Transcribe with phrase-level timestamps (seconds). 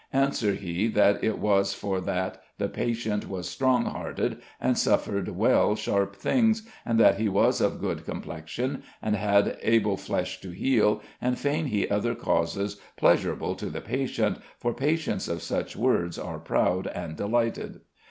[0.13, 5.75] Answer he, that it was for that the patient was strong hearted and suffered well
[5.75, 11.03] sharp things, and that he was of good complexion and had able flesh to heal,
[11.21, 16.39] and feign he other causes pleasable to the patient, for patients of such words are
[16.39, 17.81] proud and delighted."